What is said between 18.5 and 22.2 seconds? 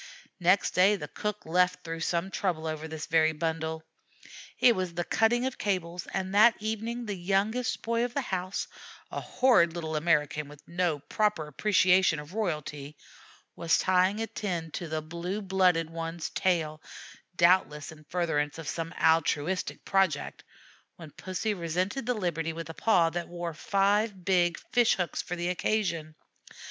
of some altruistic project, when Pussy resented the